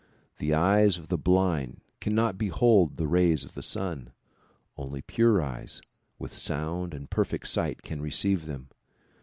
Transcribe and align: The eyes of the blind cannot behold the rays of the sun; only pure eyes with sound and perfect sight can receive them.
The 0.39 0.55
eyes 0.55 0.97
of 0.97 1.09
the 1.09 1.17
blind 1.19 1.79
cannot 1.99 2.35
behold 2.39 2.97
the 2.97 3.05
rays 3.05 3.45
of 3.45 3.53
the 3.53 3.61
sun; 3.61 4.09
only 4.75 5.03
pure 5.03 5.43
eyes 5.43 5.79
with 6.17 6.33
sound 6.33 6.95
and 6.95 7.07
perfect 7.07 7.47
sight 7.47 7.83
can 7.83 8.01
receive 8.01 8.47
them. 8.47 8.69